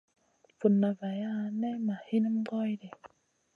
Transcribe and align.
Vunna 0.59 0.89
vaya 0.99 1.31
nay 1.59 1.75
ma 1.85 1.95
hinim 2.07 2.37
goy 2.47 2.71
ɗi. 2.79 2.87